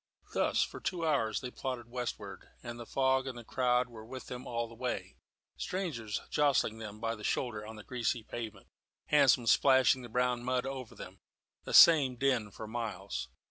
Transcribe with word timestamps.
Thus 0.33 0.63
for 0.63 0.79
two 0.79 1.05
hours 1.05 1.41
they 1.41 1.51
plodded 1.51 1.87
westward, 1.87 2.49
and 2.63 2.79
the 2.79 2.87
fog 2.87 3.27
and 3.27 3.45
crowd 3.45 3.87
were 3.87 4.03
with 4.03 4.25
them 4.25 4.47
all 4.47 4.67
the 4.67 4.73
way 4.73 5.15
strangers 5.57 6.21
jostling 6.31 6.79
them 6.79 6.99
by 6.99 7.13
the 7.13 7.23
shoulder 7.23 7.63
on 7.67 7.75
the 7.75 7.83
greasy 7.83 8.23
pavement, 8.23 8.65
hansoms 9.09 9.51
splashing 9.51 10.01
the 10.01 10.09
brown 10.09 10.43
mud 10.43 10.65
over 10.65 10.95
them 10.95 11.19
the 11.65 11.73
same 11.75 12.15
din 12.15 12.49
for 12.49 12.65
miles. 12.65 13.27